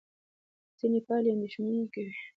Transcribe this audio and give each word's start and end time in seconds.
ځینې 0.79 0.99
پایلې 1.07 1.29
اندېښمنوونکې 1.33 1.99
وې. 2.05 2.13